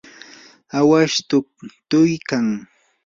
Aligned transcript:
awash 0.77 1.15
tuktuykan. 1.29 2.45